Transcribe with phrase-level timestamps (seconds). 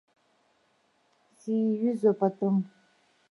[1.39, 2.57] Сиҩызоуп атәым.